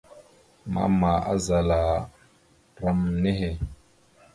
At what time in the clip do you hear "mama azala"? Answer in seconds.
0.73-1.79